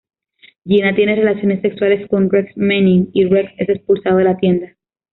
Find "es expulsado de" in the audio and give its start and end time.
3.59-4.23